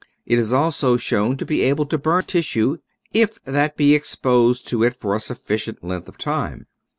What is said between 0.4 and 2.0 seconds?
also shown to be able to